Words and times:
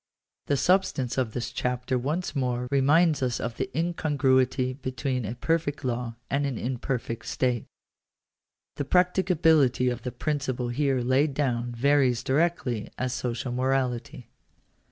§7. 0.45 0.45
The 0.47 0.57
substance 0.57 1.17
of 1.19 1.33
this 1.33 1.51
chapter 1.51 1.95
once 1.95 2.35
more 2.35 2.67
reminds 2.71 3.21
us 3.21 3.39
of 3.39 3.57
the, 3.57 3.69
incongruity 3.77 4.73
between 4.73 5.25
a 5.25 5.35
perfect 5.35 5.85
law 5.85 6.15
and 6.27 6.43
an 6.47 6.57
imperfect 6.57 7.27
state. 7.27 7.67
The 8.77 8.85
\ 8.85 8.85
practicability 8.93 9.89
of 9.89 10.01
the 10.01 10.11
principle 10.11 10.69
here 10.69 11.01
laid 11.01 11.35
down 11.35 11.73
varies 11.73 12.23
directly 12.23 12.89
as 12.97 13.13
> 13.13 13.13
social 13.13 13.51
morality. 13.51 14.31